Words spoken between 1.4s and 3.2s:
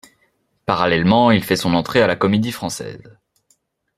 fait son entrée à la Comédie-Française.